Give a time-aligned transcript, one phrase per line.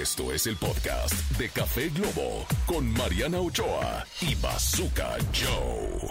[0.00, 6.08] Esto es el podcast de Café Globo con Mariana Ochoa y Bazooka Joe.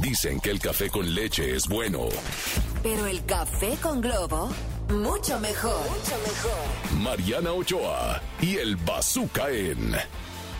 [0.00, 2.08] Dicen que el café con leche es bueno.
[2.84, 4.52] Pero el café con globo,
[4.90, 5.82] mucho mejor.
[5.90, 7.02] Mucho mejor.
[7.02, 9.96] Mariana Ochoa y el Bazooka en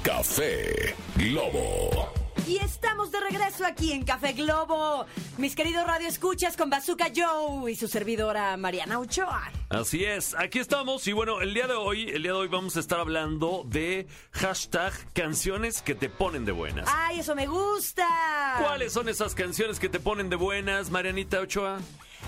[0.02, 2.19] Café Globo.
[2.50, 5.06] Y estamos de regreso aquí en Café Globo.
[5.38, 9.52] Mis queridos Radio Escuchas con Bazooka Joe y su servidora Mariana Ochoa.
[9.68, 12.76] Así es, aquí estamos y bueno, el día de hoy, el día de hoy vamos
[12.76, 16.88] a estar hablando de hashtag canciones que te ponen de buenas.
[16.92, 18.04] ¡Ay, eso me gusta!
[18.58, 21.78] ¿Cuáles son esas canciones que te ponen de buenas, Marianita Ochoa?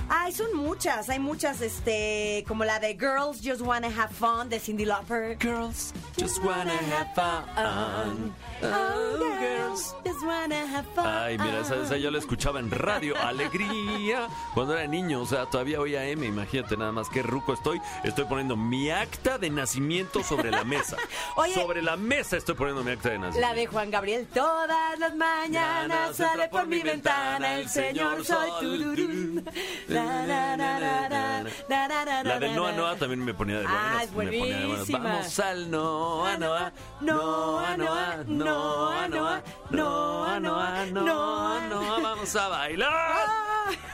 [0.08, 4.58] Ay, son muchas, hay muchas, este, como la de Girls Just Wanna Have Fun de
[4.58, 5.36] Cindy Lauper.
[5.40, 8.34] Girls just wanna have fun.
[8.62, 9.94] Oh, girls.
[10.04, 11.06] Just wanna have fun.
[11.06, 15.46] Ay, mira, esa, esa yo la escuchaba en radio, Alegría, cuando era niño, o sea,
[15.46, 17.80] todavía oía M, imagínate nada más qué ruco estoy.
[18.04, 20.96] Estoy poniendo mi acta de nacimiento sobre la mesa.
[21.36, 21.54] Oye.
[21.54, 23.48] sobre la mesa estoy poniendo mi acta de nacimiento.
[23.48, 29.42] La de Juan Gabriel, todas las mañanas sale por mi ventana el señor soy tururú.
[29.88, 30.26] La,
[32.38, 32.72] de Noa.
[32.72, 33.82] Noa también me ponía de buenas.
[33.82, 34.98] Ah, es buenísima.
[34.98, 36.72] Vamos al Noa Noa.
[37.00, 42.00] Noa, Noa, Noa, Noa, Noa, Noa, Noa Noa.
[42.00, 43.41] Vamos a bailar.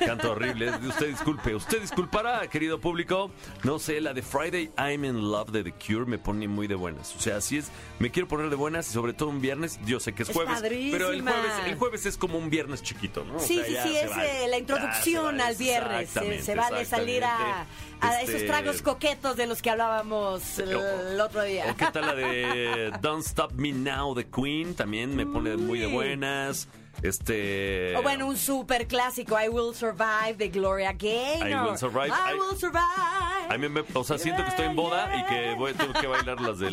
[0.04, 0.70] Canto horrible.
[0.86, 1.54] Usted disculpe.
[1.54, 3.30] Usted disculpará, querido público.
[3.64, 6.74] No sé, la de Friday I'm in Love de The Cure me pone muy de
[6.74, 7.14] buenas.
[7.16, 7.70] O sea, así es.
[7.98, 9.78] Me quiero poner de buenas y sobre todo un viernes.
[9.84, 10.58] Yo sé que es Es jueves.
[10.62, 13.36] Pero el jueves, el jueves es como un viernes chiquito, ¿no?
[13.36, 14.44] O Sí, sea, sí, sí, es vale.
[14.44, 15.96] eh, la introducción al viernes.
[16.10, 18.22] Se, Exactamente, se vale salir a, a exactamente.
[18.22, 21.66] esos Este, tragos coquetos de los que hablábamos el, el otro día.
[21.70, 24.74] ¿O qué tal la de Don't Stop Me Now de Queen?
[24.74, 26.68] También me pone muy de buenas.
[27.02, 27.96] Este.
[27.96, 31.48] O bueno, un super clásico, I Will Survive de Gloria Gaynor.
[31.48, 32.08] I Will Survive.
[32.08, 33.48] I, I- Will Survive.
[33.50, 36.06] A mí me, o sea, siento que estoy en boda y que voy, tengo que
[36.06, 36.70] bailar las de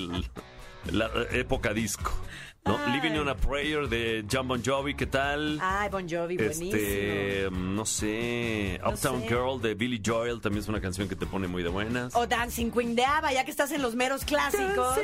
[0.92, 2.12] la época disco.
[2.66, 2.80] ¿no?
[2.84, 2.94] Ay.
[2.94, 5.60] Living on a Prayer de John Bon Jovi, ¿qué tal?
[5.62, 6.76] Ay, Bon Jovi, buenísimo.
[6.76, 9.28] Este, no sé, No Uptown sé.
[9.28, 12.16] Girl de Billy Joel también es una canción que te pone muy de buenas.
[12.16, 14.98] O Dancing Queen de ABBA, ya que estás en los meros clásicos.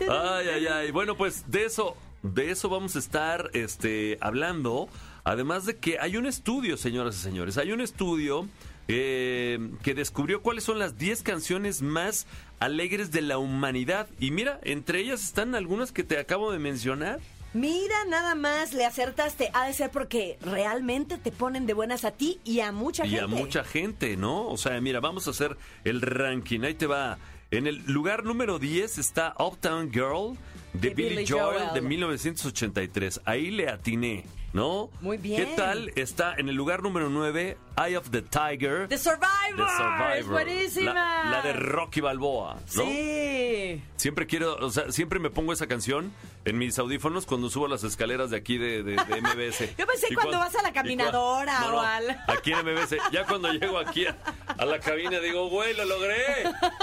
[0.00, 0.90] Ay, ay, ay.
[0.90, 4.88] Bueno, pues de eso, de eso vamos a estar este, hablando.
[5.24, 8.48] Además de que hay un estudio, señoras y señores, hay un estudio
[8.88, 12.26] eh, que descubrió cuáles son las 10 canciones más
[12.58, 14.08] alegres de la humanidad.
[14.18, 17.20] Y mira, entre ellas están algunas que te acabo de mencionar.
[17.54, 19.50] Mira, nada más le acertaste.
[19.52, 23.10] Ha de ser porque realmente te ponen de buenas a ti y a mucha y
[23.10, 23.24] gente.
[23.24, 24.48] a mucha gente, ¿no?
[24.48, 26.60] O sea, mira, vamos a hacer el ranking.
[26.62, 27.18] Ahí te va.
[27.52, 30.36] En el lugar número 10 está Uptown Girl
[30.72, 31.74] de, De Billy, Billy Joel, Joel.
[31.74, 33.20] de 1983.
[33.26, 34.24] Ahí le atiné,
[34.54, 34.88] ¿no?
[35.02, 35.36] Muy bien.
[35.44, 35.92] ¿Qué tal?
[35.94, 38.88] Está en el lugar número 9 Eye of the Tiger.
[38.88, 39.28] The Survivor.
[39.56, 40.16] The Survivor.
[40.18, 40.94] Es buenísima.
[40.94, 42.82] La, la de Rocky Balboa, ¿no?
[42.84, 43.82] Sí.
[43.96, 46.10] Siempre quiero, o sea, siempre me pongo esa canción
[46.44, 49.76] en mis audífonos cuando subo las escaleras de aquí de, de- de MBS.
[49.78, 52.96] Yo pensé cuando cuan- vas a la caminadora no, no, o al- Aquí en MBS.
[53.12, 54.16] Ya cuando llego aquí a,
[54.62, 56.16] a la cabina digo, güey, lo logré.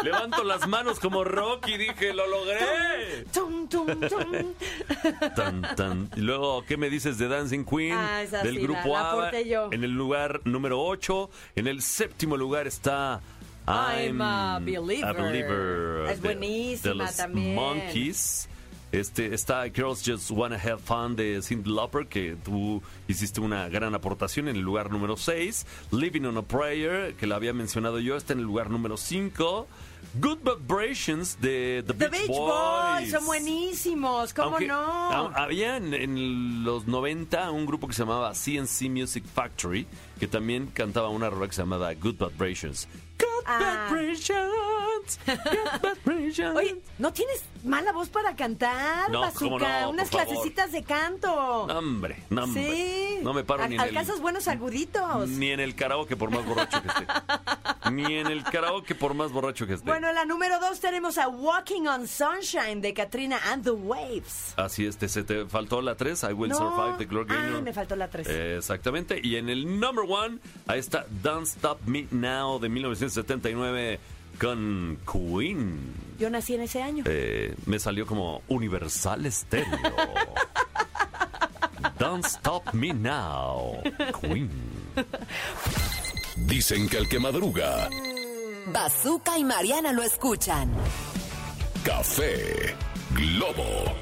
[0.04, 3.26] Levanto las manos como Rocky, dije, lo logré.
[3.34, 4.54] Tum, tum, tum.
[5.36, 6.10] Tan, tan.
[6.16, 7.94] Y luego, ¿qué me dices de Dancing Queen?
[7.98, 9.42] Ah, esa del sí, grupo la- la ABBA.
[9.42, 9.70] yo.
[9.72, 11.30] En el lugar número 8.
[11.56, 13.22] En el séptimo lugar está...
[13.68, 15.14] I'm a believer.
[15.16, 17.54] believer Es de- buenísima de los también.
[17.56, 18.50] Monkeys.
[18.92, 23.94] Este, está Girls Just Wanna Have Fun de Cyndi Lauper, que tú hiciste una gran
[23.94, 25.66] aportación en el lugar número 6.
[25.92, 29.68] Living on a Prayer, que la había mencionado yo, está en el lugar número 5.
[30.20, 33.12] Good Vibrations de The, The Beach, Beach Boys.
[33.12, 34.76] son buenísimos, ¿cómo Aunque, no?
[34.76, 39.86] ha- Había en, en los 90 un grupo que se llamaba CNC Music Factory,
[40.20, 42.88] que también cantaba una rola que se llamaba Good Vibrations.
[43.20, 43.88] Good Ah.
[43.92, 44.52] Vibrations.
[46.56, 49.40] Oye, ¿no tienes mala voz para cantar, No, Bazooka?
[49.40, 50.34] cómo no, Unas por favor.
[50.34, 51.66] clasecitas de canto.
[51.68, 52.64] No, hombre, no, hombre.
[53.18, 53.20] Sí.
[53.24, 53.88] No me paro ni en el...
[53.90, 55.28] Alcanzas buenos aguditos.
[55.30, 57.06] Ni en el karaoke por más borracho que esté.
[57.92, 59.90] Ni en el karaoke por más borracho que esté.
[59.90, 64.54] Bueno, en la número dos tenemos a Walking on Sunshine de Katrina and the Waves.
[64.58, 66.54] Así es, te, se te faltó la 3, I Will.
[66.54, 67.62] Survive de Gloria Ah, Gaynor.
[67.64, 68.28] me faltó la tres.
[68.30, 69.20] Eh, exactamente.
[69.24, 74.00] Y en el number one, ahí está Don't Stop Me Now de 1979
[74.40, 75.94] con Queen.
[76.20, 77.04] Yo nací en ese año.
[77.08, 79.78] Eh, me salió como Universal Stereo.
[82.00, 83.82] Don't Stop Me Now,
[84.22, 84.50] Queen.
[86.36, 87.90] Dicen que el que madruga,
[88.74, 90.72] Bazooka y Mariana lo escuchan.
[91.84, 92.76] café
[93.12, 93.94] Globo.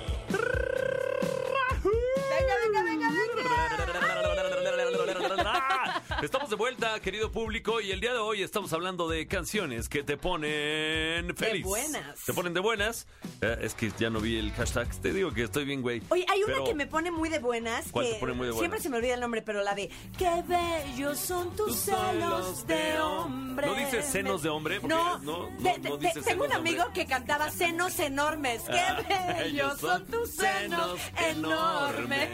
[6.22, 10.02] Estamos de vuelta, querido público, y el día de hoy estamos hablando de canciones que
[10.04, 11.64] te ponen feliz.
[11.64, 12.25] buenas.
[12.25, 13.06] Te ponen de buenas.
[13.42, 14.90] Eh, es que ya no vi el hashtag.
[15.00, 16.02] Te digo que estoy bien, güey.
[16.10, 17.86] Oye, hay una que me pone muy de buenas.
[17.92, 18.84] ¿Cuál que te pone muy de Siempre buenas?
[18.84, 22.75] se me olvida el nombre, pero la de Qué bellos son tus, Tus celos de
[22.75, 23.68] de hombre.
[23.68, 24.80] ¿No dice senos de hombre?
[24.81, 28.00] Porque No, no- no- te- no te- dice tengo un de amigo que cantaba senos
[28.00, 28.63] enormes.
[28.63, 29.04] Qué Ah,
[29.38, 31.00] bellos son tus senos
[31.30, 32.30] enormes.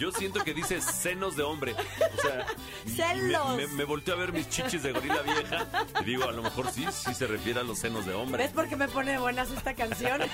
[0.00, 1.74] Yo siento que dice senos de hombre.
[2.18, 2.46] O sea,
[2.86, 3.56] Celos.
[3.56, 5.66] Me, me, a ver mis chichis de gorila vieja
[6.00, 8.42] y digo, a lo mejor sí, sí se refiere a los senos de hombre.
[8.44, 10.20] ¿Ves por qué me pone de buenas esta canción?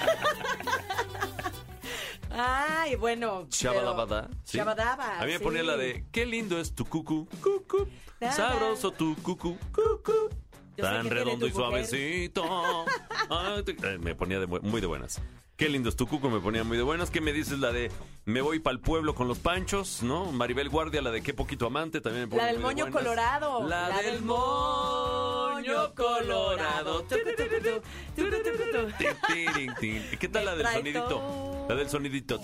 [2.30, 3.46] Ay, bueno.
[3.50, 4.28] Shabadabada.
[4.28, 4.58] pero- ¿sí?
[4.58, 5.44] Shabadaba, A mí me sí.
[5.44, 7.88] ponía la de Qué lindo es tu cucu, cucu.
[8.34, 10.12] Sabroso tu cucu, cucu.
[10.76, 11.52] Yo Tan redondo y mujer.
[11.86, 12.86] suavecito.
[13.30, 15.20] Ay, te- eh, me ponía de muy de buenas.
[15.62, 17.12] Qué lindo es tu cuco, me ponía muy de buenas.
[17.12, 17.88] ¿Qué me dices la de
[18.24, 20.02] Me voy para el pueblo con los panchos?
[20.02, 20.32] ¿No?
[20.32, 22.92] Maribel Guardia, la de Qué poquito amante, también me ponía La del muy de moño
[22.92, 23.00] buenas.
[23.00, 23.68] colorado.
[23.68, 27.04] La, del moño colorado.
[30.18, 31.66] ¿Qué tal la del sonidito?
[31.68, 32.40] La del sonidito.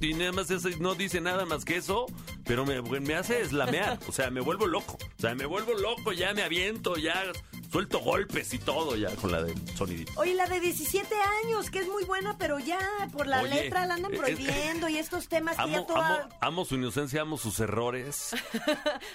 [0.00, 0.50] Y nada más
[0.80, 2.06] no dice nada más que eso,
[2.44, 3.98] pero me, me hace eslamear.
[4.08, 4.98] O sea, me vuelvo loco.
[5.16, 7.32] O sea, me vuelvo loco, ya me aviento, ya
[7.70, 10.12] suelto golpes y todo ya con la de sonidito.
[10.16, 11.14] Oye, la de 17
[11.44, 12.78] años, que es muy buena, pero ya
[13.12, 15.86] por la letra la andan prohibiendo y estos temas amo,
[16.40, 18.34] amo, su inocencia, amo sus errores.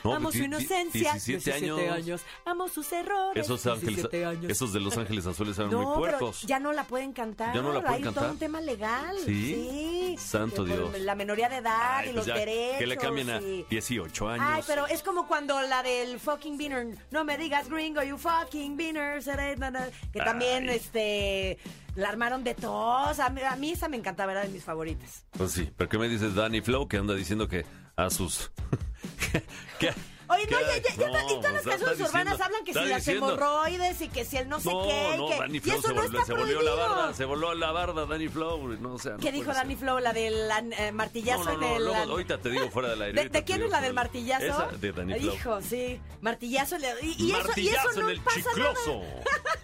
[0.04, 1.14] No, amo su inocencia.
[1.14, 1.80] 17, años.
[1.80, 2.22] años.
[2.46, 3.43] Amo sus errores.
[3.44, 4.52] Esos ángeles, 17 años.
[4.52, 6.42] esos de los ángeles azules eran no, muy pero puercos.
[6.44, 7.54] ya no la pueden cantar.
[7.56, 8.24] ¿Ya no la pueden Hay cantar?
[8.24, 9.16] todo un tema legal.
[9.26, 10.16] ¿Sí?
[10.16, 10.16] Sí.
[10.18, 11.00] Santo Dios.
[11.00, 12.78] La menoría de edad Ay, y pues los ya, derechos.
[12.80, 14.48] Que le cambien a y- 18 años.
[14.50, 18.78] Ay, pero es como cuando la del fucking beaner, no me digas gringo, you fucking
[18.78, 20.76] beaner, que también, Ay.
[20.76, 21.58] este,
[21.96, 23.20] la armaron de tos.
[23.20, 25.26] A mí, a mí esa me encantaba, era de mis favoritas.
[25.32, 27.66] Pues sí, pero ¿qué me dices Danny Flow que anda diciendo que
[27.96, 28.52] a sus...
[29.80, 29.94] que-
[30.34, 32.74] Oye, no, que- ya, ya, ya, no, y todas las pues, canciones urbanas hablan que
[32.74, 35.16] si las diciendo- hemorroides y que si el no sé No, qué.
[35.18, 37.54] no, que, Danny Flow eso se, no volvió, está se volvió la barda, se voló
[37.54, 39.76] la barda Danny Flow, no o sea, no ¿Qué dijo Danny.
[39.76, 40.00] Flow?
[40.00, 41.84] La del eh, martillazo en el...
[41.86, 43.30] luego, ahorita te digo fuera del aire.
[43.30, 44.46] ¿De, quién digo es la del martillazo?
[44.46, 45.34] Esa, de Danny Flow.
[45.34, 46.00] Hijo, sí.
[46.22, 46.78] Martillazo.
[47.02, 49.00] Y, y eso, y Martillazo eso no en el pasa chicloso.
[49.00, 49.24] nada.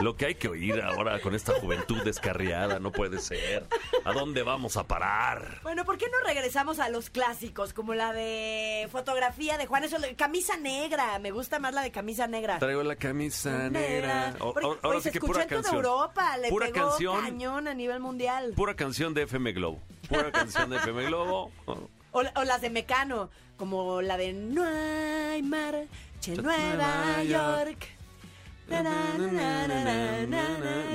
[0.00, 3.66] Lo que hay que oír ahora con esta juventud descarriada, no puede ser.
[4.04, 5.60] ¿A dónde vamos a parar?
[5.64, 7.72] Bueno, ¿por qué no regresamos a los clásicos?
[7.72, 11.18] Como la de fotografía de Juan, eso, camisa negra.
[11.18, 12.58] Me gusta más la de camisa negra.
[12.58, 14.34] Traigo la camisa negra.
[14.40, 15.84] O- Porque, ahora oye, sí se que pura en toda canción.
[15.84, 17.20] Europa, le Pura pegó canción.
[17.22, 18.52] cañón a nivel mundial.
[18.54, 19.80] Pura canción de FM Globo.
[20.08, 21.50] Pura canción de FM Globo.
[21.66, 21.78] O,
[22.12, 25.88] o las de Mecano, como la de No hay Nueva
[26.42, 27.86] Nueva York.
[28.68, 28.82] No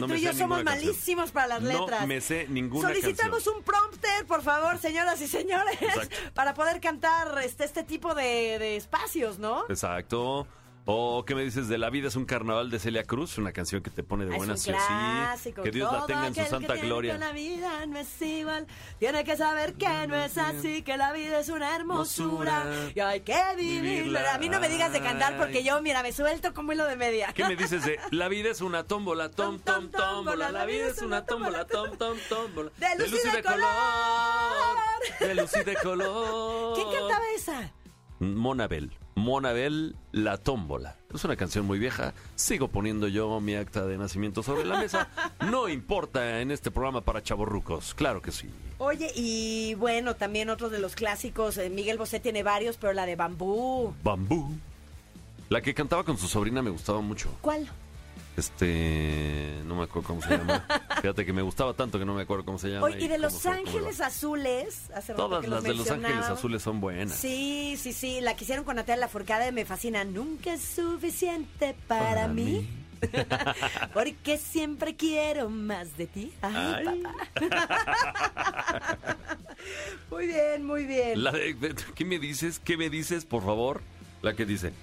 [0.07, 0.65] Tú y yo somos canción.
[0.65, 2.01] malísimos para las letras.
[2.01, 6.15] No me sé ninguna Solicitamos un prompter, por favor, señoras y señores, Exacto.
[6.33, 9.63] para poder cantar este, este tipo de, de espacios, ¿no?
[9.69, 10.47] Exacto.
[10.85, 13.81] O qué me dices de La vida es un carnaval de Celia Cruz, una canción
[13.81, 14.85] que te pone de buenas es sí un o sí.
[14.87, 15.63] clásico.
[15.63, 17.13] Que Dios la tenga en su que santa tiene gloria.
[17.13, 18.67] que la vida no es igual.
[18.99, 22.65] Tiene que saber que no es así, que la vida es una hermosura.
[22.93, 24.33] Y hay que vivirla.
[24.33, 26.97] A mí no me digas de cantar porque yo, mira, me suelto como hilo de
[26.97, 27.31] media.
[27.33, 30.51] ¿Qué me dices de La vida es una tómbola, tom, tom, tómbola?
[30.51, 32.71] La vida es una tómbola, tom, tom, tómbola.
[32.77, 33.67] De luz y de color.
[35.21, 36.75] De luz y de color.
[36.75, 37.71] ¿Quién cantaba esa?
[38.19, 38.91] Monabel.
[39.15, 40.95] Monabel, La Tómbola.
[41.13, 42.13] Es una canción muy vieja.
[42.35, 45.09] Sigo poniendo yo mi acta de nacimiento sobre la mesa.
[45.51, 47.93] No importa en este programa para chavorrucos.
[47.93, 48.49] Claro que sí.
[48.77, 51.57] Oye, y bueno, también otro de los clásicos.
[51.57, 53.93] eh, Miguel Bosé tiene varios, pero la de Bambú.
[54.03, 54.49] Bambú.
[55.49, 57.29] La que cantaba con su sobrina me gustaba mucho.
[57.41, 57.69] ¿Cuál?
[58.35, 59.61] Este.
[59.65, 60.65] No me acuerdo cómo se llama.
[61.01, 62.85] Fíjate que me gustaba tanto que no me acuerdo cómo se llama.
[62.87, 64.01] Oye, y de Los cómo Ángeles.
[64.01, 64.89] Azules.
[64.95, 66.25] Hace rato Todas que las de Los Ángeles.
[66.25, 67.15] Azules son buenas.
[67.15, 68.21] Sí, sí, sí.
[68.21, 70.03] La que hicieron con Natalia Lafourcade me fascina.
[70.03, 72.43] Nunca es suficiente para, Para mí.
[72.43, 72.69] mí.
[73.93, 76.31] Porque siempre quiero más de ti.
[76.41, 77.03] Ay, Ay.
[77.03, 78.97] papá.
[80.09, 81.23] Muy bien, muy bien.
[81.23, 82.59] La de, de- ¿Qué me dices?
[82.59, 83.81] ¿Qué me dices, por favor?
[84.21, 84.73] La que dice.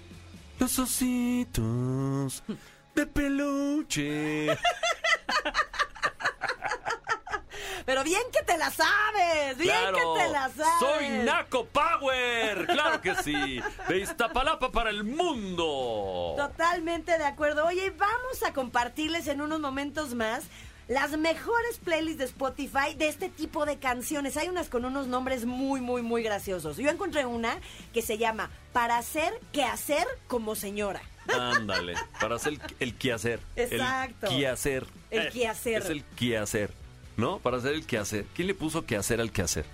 [0.58, 2.42] Los ositos
[2.94, 4.58] de peluche.
[7.86, 9.56] Pero bien que te la sabes.
[9.58, 9.96] Bien claro.
[9.96, 10.78] que te la sabes.
[10.78, 12.66] Soy Naco Power.
[12.66, 13.60] Claro que sí.
[13.88, 16.34] De Iztapalapa para el mundo.
[16.36, 17.66] Totalmente de acuerdo.
[17.66, 20.44] Oye, vamos a compartirles en unos momentos más
[20.90, 24.36] las mejores playlists de Spotify de este tipo de canciones.
[24.36, 26.76] Hay unas con unos nombres muy, muy, muy graciosos.
[26.76, 27.58] Yo encontré una
[27.92, 31.00] que se llama Para hacer que hacer como señora.
[31.28, 31.94] Ándale.
[32.20, 33.40] Para hacer el, el quehacer.
[33.56, 34.26] Exacto.
[34.26, 34.86] El quehacer.
[35.10, 35.82] El Eh, quehacer.
[35.82, 36.70] Es el quehacer.
[37.16, 37.38] ¿No?
[37.38, 38.24] Para hacer el quehacer.
[38.34, 39.64] ¿Quién le puso quehacer al quehacer?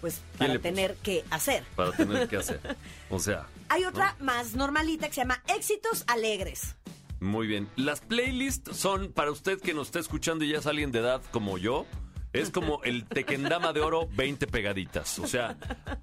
[0.00, 0.74] pues ¿Quién para le puso?
[0.74, 1.62] tener que hacer.
[1.76, 2.60] Para tener que hacer.
[3.10, 6.76] O sea, Hay otra más normalita que se llama Éxitos Alegres.
[7.18, 7.68] muy bien.
[7.76, 11.20] Las playlists son para usted que nos está escuchando y ya es alguien de edad
[11.32, 11.86] como yo.
[12.32, 15.18] Es como el Tequendama de Oro 20 pegaditas.
[15.18, 15.56] O sea,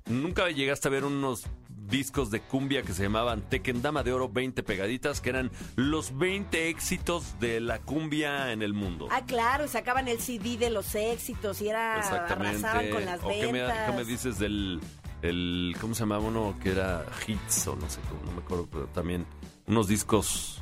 [0.06, 1.46] nunca llegaste a ver unos
[1.88, 6.70] discos de cumbia que se llamaban Tequendama de Oro 20 pegaditas, que eran los 20
[6.70, 9.08] éxitos de la cumbia en el mundo.
[9.12, 12.90] Ah, claro, y sacaban el CD de los éxitos y era Exactamente.
[12.90, 13.90] con las o qué me, ventas.
[13.90, 14.80] qué me dices del
[15.22, 18.68] el cómo se llamaba uno que era hits o no sé cómo, no me acuerdo,
[18.72, 19.26] pero también
[19.66, 20.62] unos discos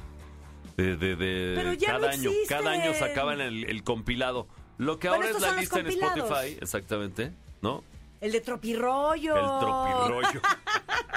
[0.77, 4.47] de, de, de Pero ya cada no año, cada año sacaban el, el compilado.
[4.77, 5.87] Lo que Bueno, ahora es la lista en.
[5.87, 7.83] Spotify, exactamente, ¿no?
[8.21, 9.35] El de Tropirollo.
[9.35, 10.41] El tropirollo.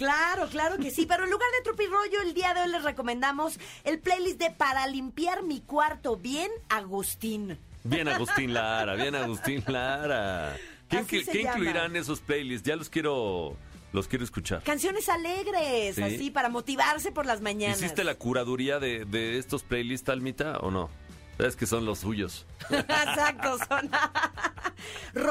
[0.00, 1.04] Claro, claro que sí.
[1.06, 4.86] Pero en lugar de Tropirollo, el día de hoy les recomendamos el playlist de Para
[4.86, 7.58] limpiar mi cuarto bien, Agustín.
[7.84, 10.56] Bien Agustín Lara, bien Agustín Lara.
[10.88, 12.66] ¿Qué, inclu- qué incluirán esos playlists?
[12.66, 13.56] Ya los quiero
[13.92, 14.62] los quiero escuchar.
[14.62, 16.02] Canciones alegres, Sí.
[16.02, 17.78] así, para motivarse por las mañanas.
[17.82, 20.88] ¿Hiciste la curaduría de, de estos playlists, Almita, o no?
[21.36, 22.46] Sabes que son los suyos.
[22.70, 23.90] Exacto, son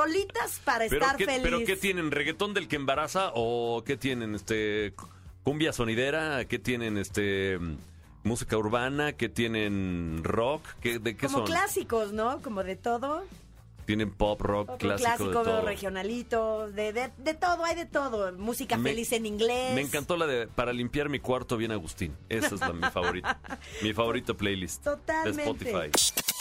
[0.03, 1.41] rolitas para ¿Pero estar qué, feliz.
[1.43, 2.11] ¿Pero qué tienen?
[2.11, 3.31] ¿Reggaetón del que embaraza?
[3.35, 4.35] ¿O qué tienen?
[4.35, 4.93] este
[5.43, 6.45] ¿Cumbia sonidera?
[6.45, 6.97] ¿Qué tienen?
[6.97, 7.57] este
[8.23, 9.13] ¿Música urbana?
[9.13, 10.21] ¿Qué tienen?
[10.23, 10.63] ¿Rock?
[10.81, 11.47] ¿Qué, ¿De qué Como son?
[11.47, 12.41] clásicos, ¿no?
[12.41, 13.23] Como de todo.
[13.85, 15.61] Tienen pop, rock, Otro clásico, clásico, de todo.
[15.65, 18.31] regionalito, de, de, de todo, hay de todo.
[18.33, 19.73] Música Me- feliz en inglés.
[19.73, 22.15] Me encantó la de Para limpiar mi cuarto bien Agustín.
[22.29, 23.39] Esa es la, mi favorita.
[23.81, 24.83] mi favorito playlist.
[24.83, 25.41] Totalmente.
[25.41, 26.38] De Spotify.